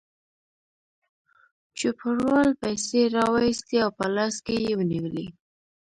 [1.79, 5.27] چوپړوال پیسې راوایستې او په لاس کې یې ونیولې.